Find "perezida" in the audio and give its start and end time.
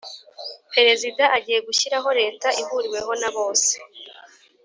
0.73-1.23